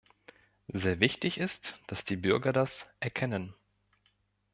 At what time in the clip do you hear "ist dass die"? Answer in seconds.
1.37-2.15